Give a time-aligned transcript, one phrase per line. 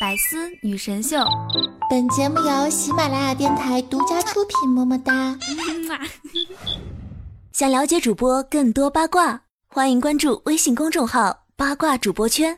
[0.00, 1.18] 百思女神秀，
[1.90, 4.70] 本节目由喜马拉雅电台独家出品。
[4.70, 5.36] 么么哒！
[7.52, 12.56] 想了解主播更多八卦，欢迎关注微信公众号“八卦主播圈”。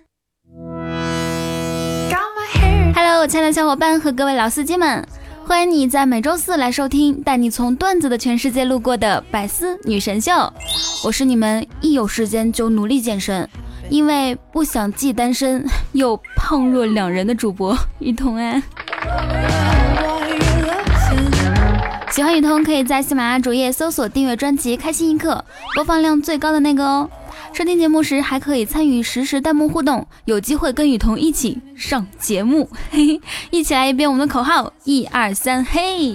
[2.94, 5.04] Hello，亲爱的小伙伴和各位老司机们，
[5.44, 10.30] 欢迎你在每周四来收听带你从段子的全世界路过的百思女神秀。
[11.04, 13.48] 我是你们一有时间就努力健身，
[13.92, 15.62] 因为不想既单身
[15.92, 18.62] 又胖若两人的主播雨桐安。
[22.10, 25.44] 喜欢雨桐可以在喜马拉雅主页搜索订阅专辑《开心一刻》，
[25.74, 27.10] 播放量最高的那个哦。
[27.52, 32.70] 收听节目时还可以参与实时弹幕互动，有机会跟雨桐一起上节目。
[32.90, 33.20] 嘿嘿，
[33.50, 36.14] 一起来一遍我们的口号：一二三，嘿！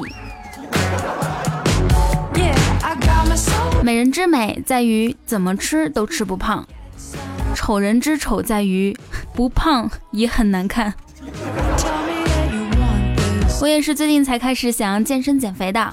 [3.84, 6.68] 美人之美在于怎么吃都吃不胖，
[7.58, 8.96] 丑人之丑在于
[9.34, 10.94] 不胖也很难看。
[13.60, 15.92] 我也是最近才开始想要健身减肥的，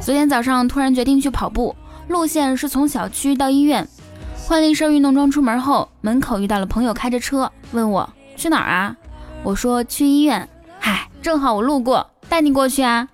[0.00, 1.76] 昨天早上突然决定去跑步，
[2.08, 3.86] 路线是从小区到医院。
[4.34, 8.96] 换了一身运动装出门后，门口遇到了朋友开着车，问我去哪儿啊？
[9.44, 10.48] 我说去医院。
[10.80, 13.08] 嗨，正好我路过，带你过去啊。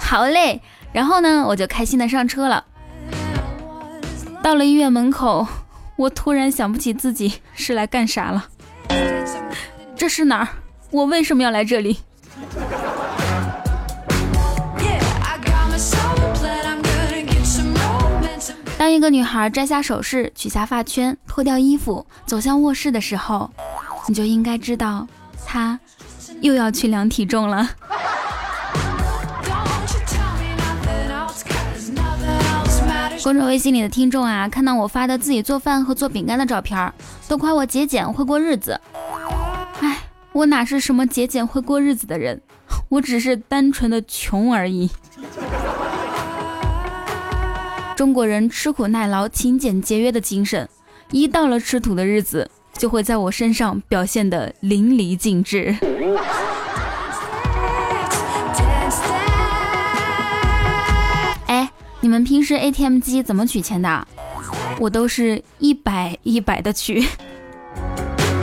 [0.00, 0.62] 好嘞。
[0.90, 2.64] 然后呢，我就开心的上车了。
[4.42, 5.46] 到了医院门口，
[5.96, 8.48] 我突然想不起自己是来干啥了。
[9.96, 10.48] 这是哪儿？
[10.90, 11.98] 我为什么要来这里？
[18.78, 23.50] 当一个女孩摘下首饰、取下发圈、脱掉衣服，走向卧室的时候，
[24.06, 25.08] 你就应该知道，
[25.46, 25.80] 她
[26.42, 27.70] 又要去量体重了。
[33.26, 36.92] 公众微信里的听众啊，看到我发的自己做饭和做饼干的照片，
[37.26, 38.80] 都夸我节俭会过日子。
[39.80, 39.98] 哎，
[40.30, 42.40] 我哪是什么节俭会过日子的人，
[42.88, 44.88] 我只是单纯的穷而已。
[47.96, 50.68] 中国人吃苦耐劳、勤俭节约的精神，
[51.10, 55.74] 一到了吃土的日子，就会在我身上表现得淋漓尽致。
[62.06, 64.06] 你们平时 ATM 机怎么取钱的？
[64.78, 67.04] 我都是一百一百的取。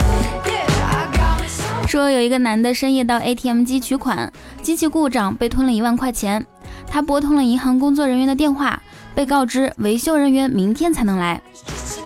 [1.88, 4.30] 说有一个男的深夜到 ATM 机取款，
[4.60, 6.44] 机器故障被吞了一万块钱，
[6.86, 8.82] 他拨通了银行工作人员的电话。
[9.14, 11.40] 被告知维修人员明天才能来，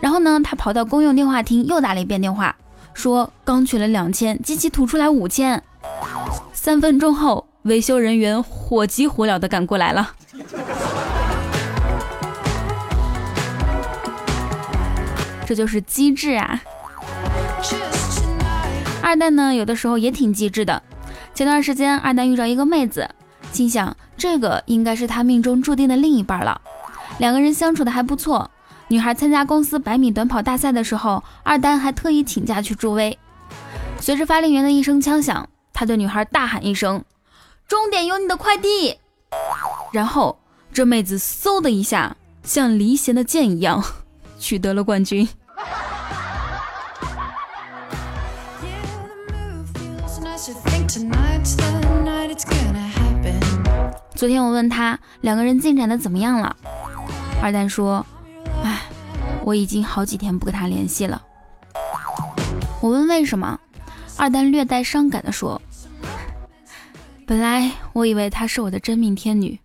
[0.00, 2.54] 然后呢，他跑到公用电话亭又打了一遍电话，
[2.94, 5.60] 说刚取了两千，机器吐出来五千。
[6.52, 10.12] 三分钟后，维修人员火急火燎的赶过来了。
[15.48, 16.60] 这就是机智啊！
[19.00, 20.82] 二蛋呢，有的时候也挺机智的。
[21.32, 23.08] 前段时间，二蛋遇着一个妹子，
[23.50, 26.60] 心想这个应该是他命中注定的另一半了。
[27.16, 28.50] 两个人相处的还不错。
[28.88, 33.18] 女孩参加公司百米短跑大赛的时候，二蛋还特意请假去助威。
[34.00, 37.02] 随着发令员的一声枪响，他对女孩大喊一声
[37.66, 38.98] ：“终点有你的快递！”
[39.94, 40.38] 然后
[40.74, 43.82] 这妹子嗖的一下，像离弦的箭一样，
[44.38, 45.28] 取得了冠军。
[54.14, 56.56] 昨天我问他两个人进展的怎么样了。
[57.40, 58.04] 二蛋说
[58.64, 58.82] ：“哎，
[59.44, 61.22] 我已经好几天不跟他联系了。”
[62.82, 63.58] 我问为什么，
[64.16, 65.60] 二蛋略带伤感的说
[67.26, 69.58] ：“本来我以为她是我的真命天女，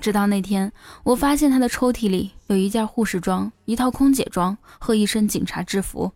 [0.00, 0.72] 直到那天
[1.02, 6.12] 我发现她的抽屉里有一件护士装、一套空姐装和一身警察制服。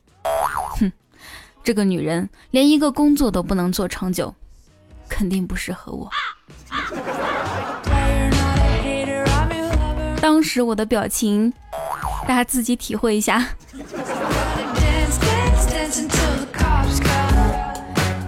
[0.78, 0.92] 哼，
[1.62, 4.34] 这个女人连一个工作都不能做长久，
[5.08, 6.10] 肯定不适合我。”
[10.20, 11.52] 当时我的表情，
[12.28, 13.44] 大家自己体会一下。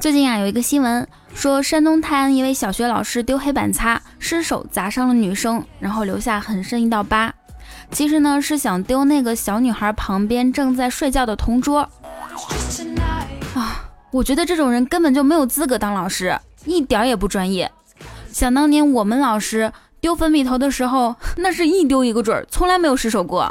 [0.01, 7.33] 最近啊，有一个新闻说，山东泰安一位小学老师丢黑板擦，失手砸伤了女生，然后留下很深一道疤。
[7.91, 11.81] 其实呢，是想丢那个小女孩旁边正在睡觉的同桌。
[13.55, 17.71] 啊，我觉得这种人根本就没有资格当老师，一点也不专业。
[18.33, 19.71] 想当年我们老师。
[20.01, 23.51] 丢粉笔头的时候，那是一丢一个准儿，从来没有失手过。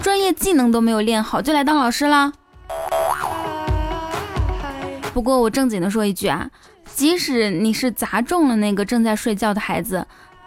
[0.00, 2.32] 专业技能都没有练好，就来当老师啦。
[5.14, 6.50] 不过我正经的说一句啊，
[6.92, 10.04] 即使你是砸中了那个正在睡觉的孩子，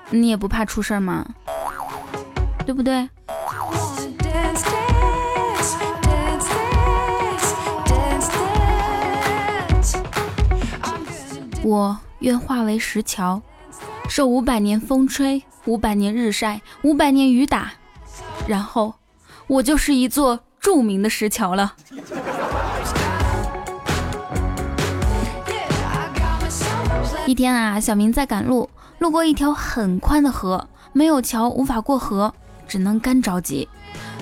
[0.09, 1.25] 你也不怕出事儿吗？
[2.65, 3.07] 对不对？
[11.63, 13.41] 我愿化为石桥，
[14.09, 17.71] 受五百年风吹，五百年日晒，五百年雨打，
[18.45, 18.95] 然后
[19.47, 21.75] 我就是一座著名的石桥了。
[27.27, 28.69] 一天啊，小明在赶路，
[28.99, 32.33] 路过一条很宽的河，没有桥无法过河，
[32.69, 33.67] 只能干着急。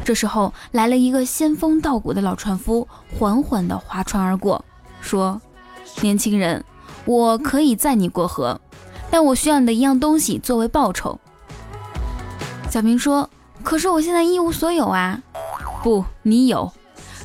[0.04, 4.66] 这时候来了一个仙风道骨的老船夫，缓缓地划船而过，
[5.02, 5.40] 说
[6.02, 6.66] ：“年轻人，
[7.06, 8.60] 我可以载你过河，
[9.12, 11.20] 但我需要你的一样东西作为报酬。”
[12.72, 13.30] 小明说
[13.62, 15.22] ：“可是我现在一无所有啊
[15.84, 16.74] ！”“不，你有，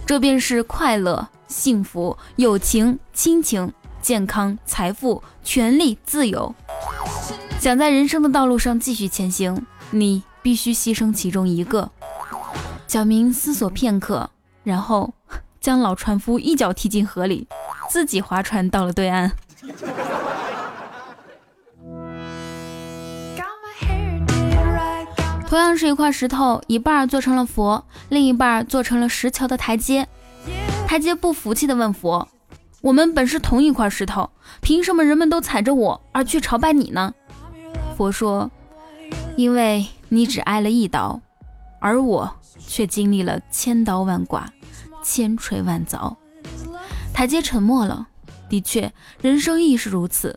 [0.05, 6.55] 这便是快乐、幸福、友情、亲情。”健康、财富、权利、自由，
[7.59, 11.91] 想在人生的道路上继续前行，你必须牺牲其中一个。
[12.87, 14.31] 小明思索片刻，
[14.65, 15.13] 然后
[15.61, 17.47] 将老船夫一脚踢进河里，
[17.89, 19.33] 自己划船到了对岸。
[25.47, 30.09] 同样是一块石头，一半做成了佛，另一半做成了石桥的台阶。
[30.87, 32.29] 台阶不服气地问佛。
[32.81, 34.31] 我们本是同一块石头，
[34.63, 37.13] 凭什么人们都踩着我而去朝拜你呢？
[37.97, 38.51] 佛说
[39.37, 41.21] ：“因为你只挨了一刀，
[41.79, 44.51] 而我却经历了千刀万剐，
[45.03, 46.17] 千锤万凿。”
[47.13, 48.09] 台阶沉默了。
[48.49, 48.93] 的确，
[49.23, 50.37] 人生亦是如此，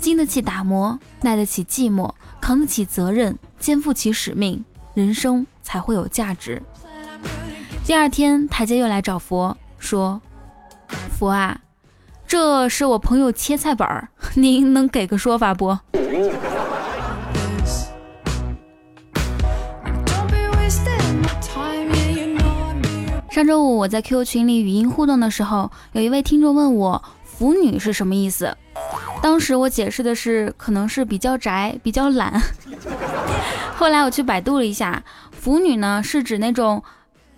[0.00, 4.64] 经得起打磨，耐得起寂寞，扛得起责任，肩负起使命，
[4.94, 6.62] 人生才会有价值。
[7.84, 10.20] 第二天，台阶又来找佛说
[11.18, 11.58] ：“佛啊。”
[12.28, 15.78] 这是我朋友切菜板儿， 您能给个说法不？
[23.30, 28.54] 上周五我在 QQ 群里语音互动的时候，有一位听众问我“腐女”是什么意思，
[29.22, 32.38] 当时我解释的是可能是比较宅、比较懒。
[33.74, 35.02] 后来我去百度了一下
[35.32, 36.84] ，“腐女”呢是指那种。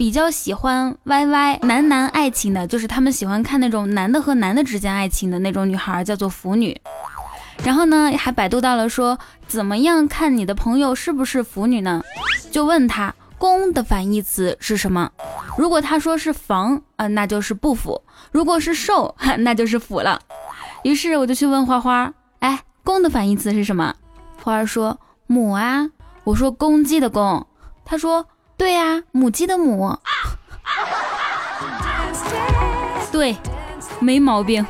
[0.01, 6.75] 比较喜欢 YY 男男爱情的，就是他们喜欢看那种男的和男的之间爱情的那种女孩，叫做腐女。
[7.63, 12.03] 然后呢，还百度到了说，怎么样看你的朋友是不是腐女呢？
[12.51, 15.11] 就问他攻的反义词是什么？
[15.59, 18.01] 如果他说是防啊，那就是不腐；
[18.33, 20.19] 如果是受， 那就是腐了。
[20.83, 23.95] 于是我就去问花花，哎，攻的反义词是什么？
[24.43, 25.91] 花儿说母啊。
[26.25, 27.47] 我说公鸡的公，
[27.85, 28.25] 他说。
[28.61, 29.97] 对呀，母鸡的母，
[33.11, 33.35] 对，
[34.01, 34.67] 没毛病。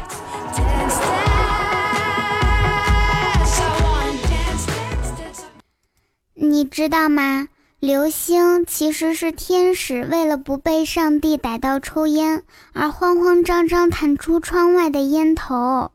[6.34, 7.48] 你知道吗？
[7.80, 15.90] 流星其实是天使为了不被上帝逮到抽烟而慌慌张张弹出窗外的烟头。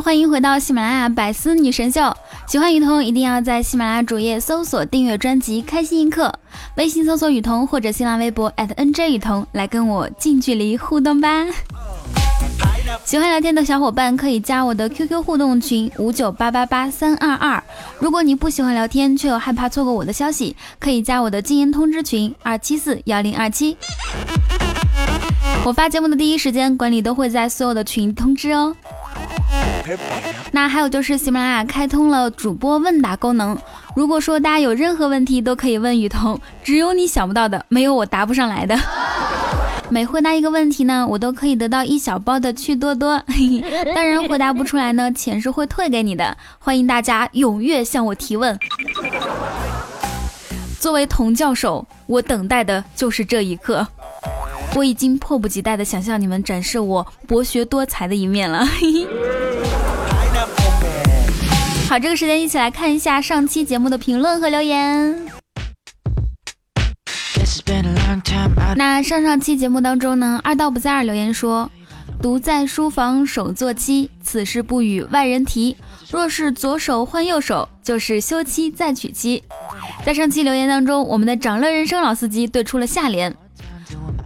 [0.00, 2.14] 欢迎回到喜马拉雅百思女神秀。
[2.46, 6.28] 喜欢雨桐，一定要在喜马拉雅主页搜索订阅专辑《开心一刻》，
[6.76, 11.44] 微信搜索雨桐或者新浪微博 @nj 雨桐来跟我近距离互动吧。
[13.04, 17.62] 喜欢聊天的小伙伴可以加我的 QQ 互动群五九八八八三二二。
[17.98, 23.76] 如果你不喜欢聊天，却又害怕错过我的消息，可以加我的静音通知群二七四幺零二七。
[25.64, 28.74] 我发节目的第一时间，管理都会在所有的群通知哦。
[30.52, 33.56] 那还有就是喜马拉雅开通了主播问答功能，
[33.94, 38.78] 如果说大家有任何问题都可以问雨桐，只有你想不到的，没有我答不上来的。
[39.90, 43.22] 每回答一个问题呢，我都可以得到一小包的趣多多。
[43.94, 46.36] 当然回答不出来呢，钱是会退给你的。
[46.58, 48.58] 欢迎大家踊跃向我提问。
[50.78, 53.86] 作为童教授，我等待的就是这一刻。
[54.74, 58.66] 我已经迫不及待的想向你们展示我博学多才的一面了。
[61.88, 65.26] 好，这个时间一起来看一下上期节目的评论和留言。
[68.76, 71.70] 那上上期节目当中呢，二道不在二留言说
[72.20, 75.78] ：“独在书房手作妻，此事不与外人提。
[76.10, 79.42] 若是左手换右手，就是休妻再娶妻。”
[80.04, 83.34] 在上期留言当中，我们的长乐人生老司机对出了下联。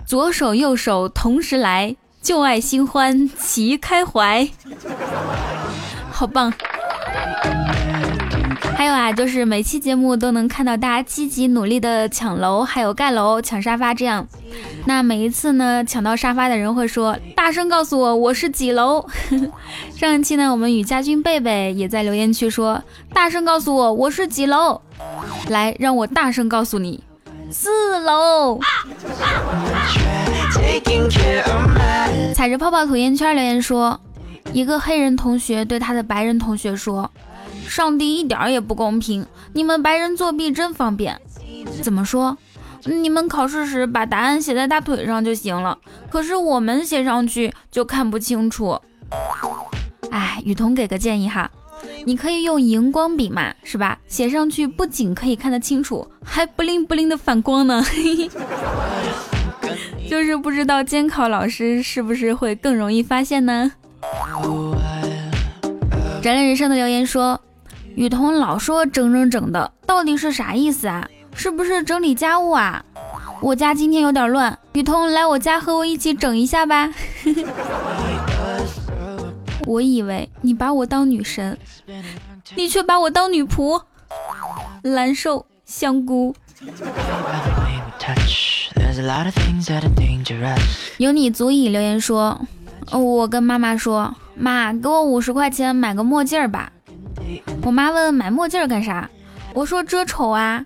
[0.05, 4.49] 左手右手同时来，旧爱新欢齐开怀，
[6.11, 6.53] 好棒！
[8.75, 14.27] 还有啊，就是每期节目都能看到大家积极努力的抢楼，还有盖楼、抢沙发这样。
[14.87, 19.07] 那每一次呢，抢到沙发的人会说：“大声告诉我我是几楼。
[19.95, 22.83] ”上一期呢，我们与家军贝贝也在留言区说
[23.15, 24.81] ：“大声告诉我我是几楼。”
[25.49, 27.05] 来，让我大声告诉你，
[27.51, 28.59] 四楼。
[32.35, 34.01] 踩着泡泡吐烟圈留言说，
[34.53, 37.11] 一个黑人同学对他的白人同学说。
[37.69, 41.19] 上帝一点也不公平，你们白人作弊真方便。
[41.81, 42.37] 怎么说？
[42.85, 45.79] 你们考试时把答案写在大腿上就行了，
[46.11, 48.79] 可是我们写上去就看不清楚。
[50.11, 51.51] 哎，雨桐给个建议哈，
[52.05, 53.99] 你可以用荧光笔嘛，是吧？
[54.07, 57.83] 写上去不仅可以看得清楚，还不灵不灵的反光呢。
[60.11, 63.73] 就是不知道监考老师是不是会更容易发现呢？
[66.23, 67.41] 宅人人生的留言说。
[67.95, 71.07] 雨桐老说整整整的，到底是啥意思啊？
[71.35, 72.83] 是不是整理家务啊？
[73.43, 76.91] 我家今天有点乱，雨桐来我家和我一起整一下吧。
[79.67, 81.59] 我以为你把我当女神，
[82.57, 83.83] 你却把我当女仆。
[84.83, 86.35] 蓝瘦香菇。
[90.97, 92.41] 有你足以留言说，
[92.91, 96.73] 我跟妈妈说，妈给我五十块钱买个墨镜吧。
[97.63, 99.09] 我妈问买墨镜干啥？
[99.55, 100.65] 我说遮丑啊。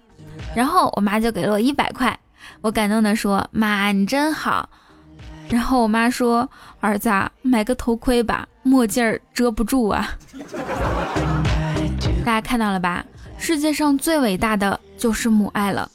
[0.54, 2.18] 然后我妈就给了我一百块，
[2.60, 4.68] 我感动的说：“妈，你真好。”
[5.48, 6.48] 然后我妈说
[6.80, 7.10] ：“儿子，
[7.42, 10.10] 买个头盔吧，墨镜遮不住啊。”
[12.24, 13.04] 大家看到了吧？
[13.38, 15.90] 世界上最伟大的就是母爱了，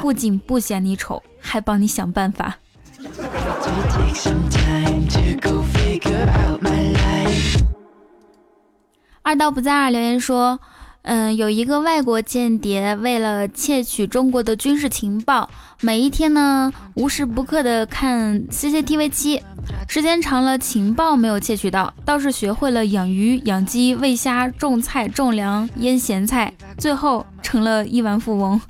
[0.00, 2.56] 不仅不嫌你丑，还帮你想办法。
[9.22, 10.60] 二刀不在二留言说，
[11.02, 19.42] 嗯，有一个外国间谍为了窃取中国的军事情报，每一天呢无时不刻的看 CCTV 七，
[19.88, 28.60] 时间长了情报没有窃取到，倒是学会了养鱼、养鸡、喂虾、种菜、种粮、腌咸菜，最后成了亿万富翁。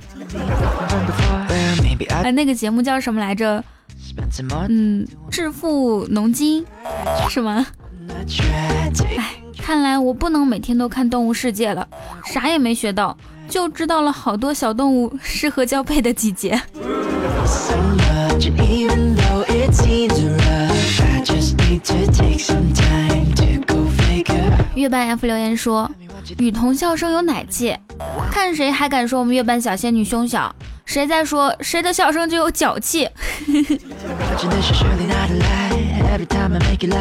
[2.24, 3.62] 哎，那个节目叫什么来着？
[4.68, 6.64] 嗯，致富农经
[7.28, 7.66] 是吗？
[9.16, 9.36] 哎。
[9.58, 11.88] 看来我不能每天都看动物世界了，
[12.24, 13.16] 啥也没学到，
[13.48, 16.60] 就知道了好多小动物适合交配的季节。
[24.76, 25.90] 月半 F 留言说
[26.38, 27.76] ：“雨桐笑声有奶气，
[28.30, 30.54] 看谁还敢说我们月半小仙女胸小？
[30.86, 33.06] 谁在说谁的笑声就有脚气？”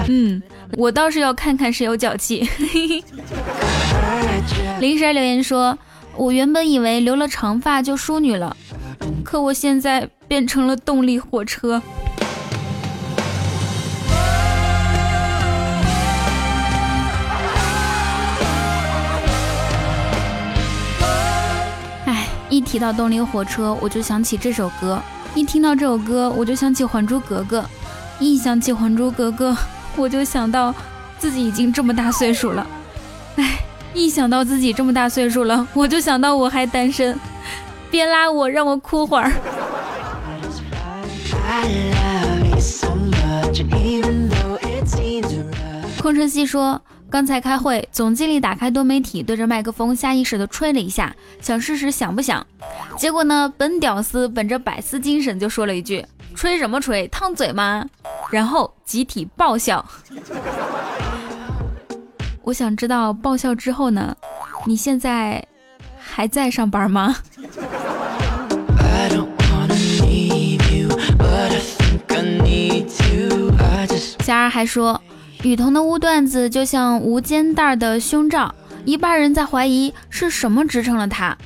[0.10, 0.44] 嗯，
[0.78, 2.50] 我倒是要看看谁有脚气。
[4.80, 5.78] 林珊留言说
[6.18, 8.56] ：“我原本以为留了长发就淑女了，
[9.24, 11.82] 可我现在变成了动力火车。”
[22.76, 25.00] 提到动力火车，我就想起这首歌；
[25.34, 27.62] 一听到这首歌，我就想起《还珠格格》。
[28.20, 29.52] 一想起《还珠格格》，
[29.96, 30.76] 我就想到
[31.18, 32.68] 自己已经这么大岁数了。
[33.38, 33.60] 哎，
[33.94, 37.18] 一想到自己这么大岁数了，我就想到我还单身。
[37.90, 39.32] 别拉我，让我哭会儿。
[46.02, 52.46] 空城西说，刚才开会，总经理打开多媒体，对着麦克风下意识的吹了一下，想试试响不响。
[52.98, 56.06] 结果呢，本屌丝本着百思精神就说了一句。
[56.36, 57.08] 吹什么吹？
[57.08, 57.86] 烫嘴吗？
[58.30, 59.86] 然后集体爆笑。
[62.44, 64.14] 我想知道爆笑之后呢？
[64.66, 65.42] 你现在
[65.98, 67.16] 还在上班吗？
[74.20, 75.00] 霞儿还说，
[75.46, 78.52] 雨桐的污段子就像无肩带的胸罩，
[78.84, 81.38] 一半人在怀疑是什么支撑了他，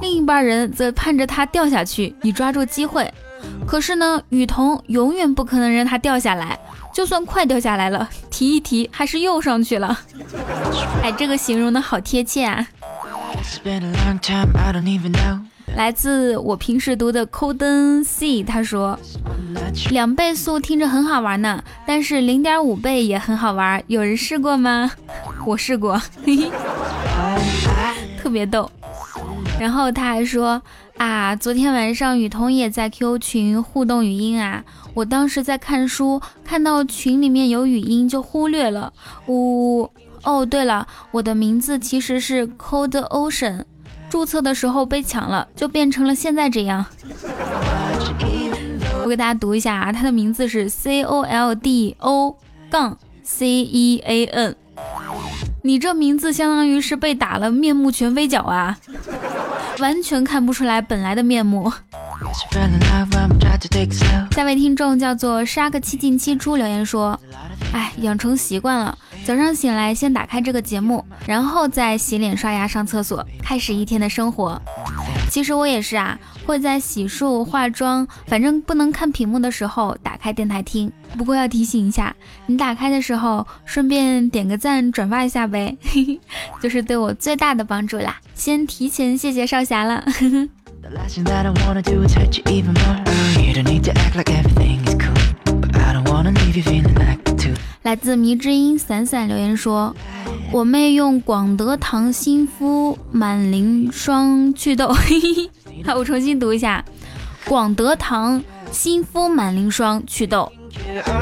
[0.00, 3.12] 另一半人则盼着他掉下去，以抓住机会。
[3.66, 6.56] 可是呢，雨桐永远不可能让它掉下来，
[6.94, 9.98] 就算快掉下来了，提一提还是又上去了。
[11.02, 12.64] 哎，这个形容的好贴切啊！
[15.76, 18.98] 来自我平时读的 Coden C，他说
[19.90, 24.90] 两倍速听着很好玩呢，但是零点五倍也很好玩，有人试过吗？
[25.46, 26.00] 我试过，
[28.20, 28.68] 特别逗。
[29.60, 30.60] 然后他还说
[30.96, 38.92] 啊，昨天晚上雨桐也在 Q 群互动语音啊，我当时在看书，看到群里面有语音就忽略了。
[39.28, 39.88] 呜
[40.24, 43.64] 哦，对了，我的名字其实是 Cold Ocean，
[44.10, 46.84] 注册的时候被抢了，就变成了现在这样。
[49.02, 52.36] 我给大家读一下啊，他的名字是 C O L D O
[52.70, 54.56] 杠 C E A N。
[55.62, 58.78] 你这名字相当于是被打了面目全非角啊，
[59.80, 61.72] 完全看不出来本来的面目。
[64.30, 67.18] 下位听众叫做杀个七进七出，留言说
[67.72, 68.96] ：“哎，养成习惯了，
[69.28, 74.58] 早上醒来先打开这个节目，然后再洗脸刷牙上厕所，开始一天的生活。”
[75.30, 80.90] 其实我也是啊，会在洗漱、化妆，反正不能看屏幕的时候打开电台听。
[81.18, 82.16] 不过要提醒一下，
[82.46, 85.76] 你打开的时候顺便点个赞、转发一下呗，
[86.62, 88.16] 就是对我最大的帮助啦。
[88.34, 90.02] 先提前谢谢少侠了。
[97.88, 99.96] 来自迷之音散散留言说。
[100.52, 104.88] 我妹用广德堂新肤满龄霜祛痘，
[105.86, 106.84] 好，我重新读一下，
[107.46, 110.52] 广德堂新肤满龄霜祛痘。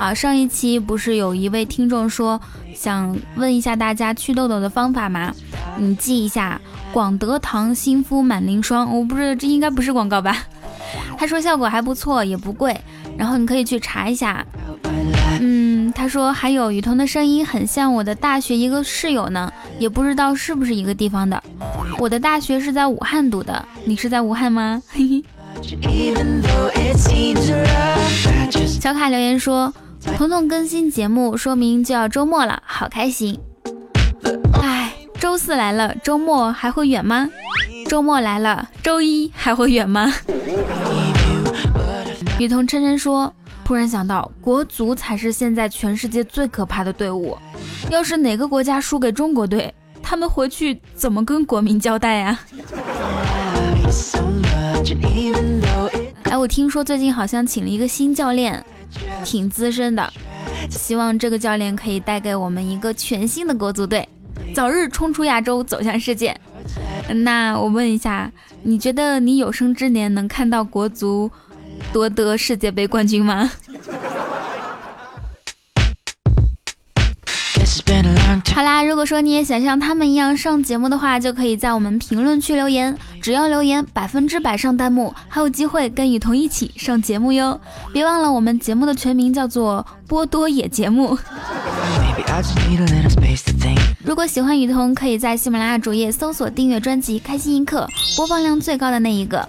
[0.00, 2.40] 啊，上一期不是有一位听众说
[2.74, 5.32] 想问一下大家祛痘痘的方法吗？
[5.78, 6.60] 你记一下，
[6.92, 10.36] 广德堂新肤满龄霜，我不知道这应该不是广告吧？
[11.16, 12.76] 他说效果还不错，也不贵，
[13.16, 14.44] 然后你可以去查一下。
[15.40, 21.42] 嗯，他说还有雨桐的声音很像我的大学一个室友呢，也不知道是不是一个地方的。
[21.98, 24.82] 我的大学是在武汉读的，你是在武汉吗？
[24.88, 25.24] 嘿嘿。
[28.80, 29.72] 小卡留言说，
[30.16, 33.38] 彤彤更新节目，说明就要周末了，好开心。
[34.60, 37.28] 哎，周四来了，周末还会远吗？
[37.88, 40.12] 周末来了，周一还会远吗？
[42.38, 43.32] 雨桐琛琛说。
[43.66, 47.36] 突然想到，国足才是现在全世界最可怕的队伍。
[47.90, 52.38] 要是哪个国家输给中国队，他们回去怎么跟国民交代呀？
[56.30, 58.64] 哎，我听说最近好像请了一个新教练，
[59.24, 60.12] 挺资深的。
[60.70, 64.08] 希望这个教练可以带给我们一个全新的国足队，
[64.54, 66.32] 早日冲出亚洲，走向世界。
[67.08, 68.30] 那我问一下，
[68.62, 71.28] 你觉得你有生之年能看到国足？
[71.92, 73.50] 夺得世界杯冠军吗？
[78.54, 87.60] 好啦，如果说你也想像他们一样上节目的话，就可以在我们评论区留言，只要留言百分之百上弹幕，还有机会跟雨桐一起上节目哟！
[87.92, 91.16] 别忘了我们节目的全名叫做波多野节目。
[94.04, 99.46] 如果喜欢雨桐，可以在喜马拉雅主页搜索订阅专辑《开心一刻》，播放量最高的那一个。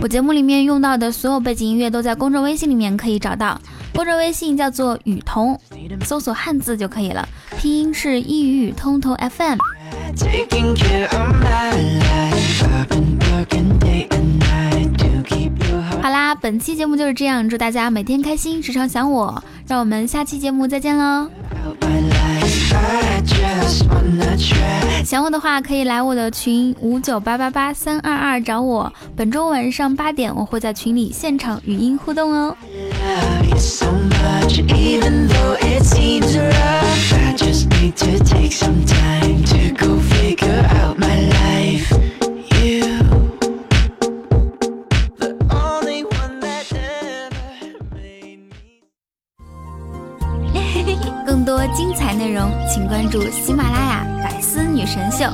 [0.00, 3.60] 我节目里面用到的所有背景音乐都在公众微信里面可以找到，
[3.94, 5.58] 公众微信叫做雨桐，
[6.04, 7.26] 搜索汉字就可以了，
[7.58, 9.58] 拼音是一语通通 FM。
[16.02, 21.30] 好啦，本期节目就是这样，祝大家每天开心，时常想我，让我们下期节目再见喽。
[25.24, 28.92] 想我的话，可以来我的群五九八八八三二二找我。
[29.16, 32.54] 本周晚上八点，我会在群里现场语音互动哦。
[51.26, 54.06] 更多精彩内容，请关注喜马拉雅
[54.54, 55.24] 《丝女神秀》。